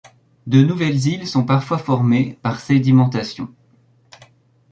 De 0.47 0.63
nouvelles 0.63 1.05
îles 1.09 1.27
sont 1.27 1.45
parfois 1.45 1.77
formées 1.77 2.39
par 2.41 2.59
sédimentation. 2.59 3.53